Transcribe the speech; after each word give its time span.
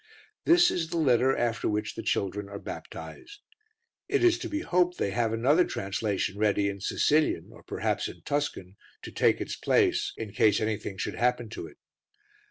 This 0.45 0.71
is 0.71 0.89
the 0.89 0.97
letter 0.97 1.37
after 1.37 1.69
which 1.69 1.93
the 1.93 2.01
children 2.01 2.49
are 2.49 2.57
baptized. 2.57 3.41
It 4.09 4.23
is 4.23 4.39
to 4.39 4.49
be 4.49 4.61
hoped 4.61 4.97
they 4.97 5.11
have 5.11 5.31
another 5.31 5.63
translation 5.63 6.39
ready 6.39 6.69
in 6.69 6.79
Sicilian, 6.81 7.49
or 7.53 7.61
perhaps 7.61 8.07
in 8.07 8.23
Tuscan, 8.23 8.77
to 9.03 9.11
take 9.11 9.39
its 9.39 9.55
place 9.55 10.11
in 10.17 10.33
case 10.33 10.59
anything 10.59 10.97
should 10.97 11.13
happen 11.17 11.49
to 11.49 11.67
it. 11.67 11.77